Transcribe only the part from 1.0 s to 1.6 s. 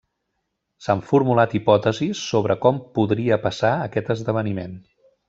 formulat